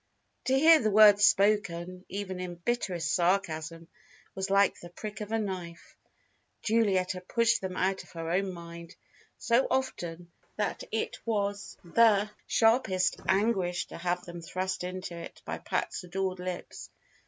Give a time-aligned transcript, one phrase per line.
[0.45, 3.87] To hear the words spoken, even in bitterest sarcasm,
[4.33, 5.95] was like the prick of a knife.
[6.63, 8.95] Juliet had pushed them out of her own mind
[9.37, 11.77] so often that it was
[12.47, 16.89] sharpest anguish to have them thrust into it by Pat's adored lips.